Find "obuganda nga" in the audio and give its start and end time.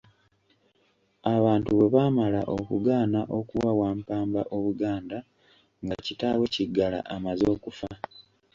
4.57-5.95